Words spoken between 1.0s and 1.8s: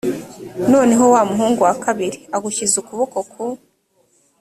wa muhungu wa